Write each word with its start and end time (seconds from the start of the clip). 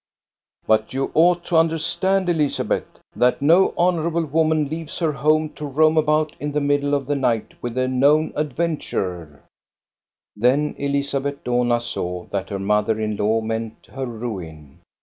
"But 0.65 0.95
you 0.95 1.11
ought 1.13 1.45
to 1.45 1.57
understand, 1.57 2.27
Elizabeth, 2.27 2.85
that 3.15 3.39
no 3.39 3.71
honorable 3.77 4.25
woman 4.25 4.67
leaves 4.67 4.97
her 4.97 5.11
home 5.11 5.49
to 5.49 5.65
roam 5.67 5.95
about 5.95 6.35
in 6.39 6.53
the 6.53 6.59
middle 6.59 6.95
of 6.95 7.05
the 7.05 7.13
night 7.13 7.53
with 7.61 7.77
a 7.77 7.87
known 7.87 8.33
adventurer." 8.35 9.43
Then 10.35 10.73
Elizabeth 10.79 11.43
Dohna 11.43 11.81
saw 11.83 12.25
that 12.31 12.49
her 12.49 12.57
mother 12.57 12.99
in 12.99 13.15
law 13.15 13.41
meant 13.41 13.89
her 13.93 14.07
ruin. 14.07 14.79